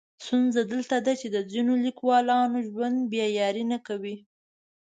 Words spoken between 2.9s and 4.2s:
بیا یاري نه کوي.